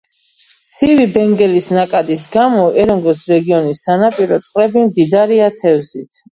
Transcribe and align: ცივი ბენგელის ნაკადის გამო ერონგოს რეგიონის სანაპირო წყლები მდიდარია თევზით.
ცივი 0.67 1.03
ბენგელის 1.17 1.67
ნაკადის 1.75 2.25
გამო 2.37 2.65
ერონგოს 2.85 3.23
რეგიონის 3.35 3.87
სანაპირო 3.91 4.43
წყლები 4.49 4.87
მდიდარია 4.91 5.55
თევზით. 5.65 6.23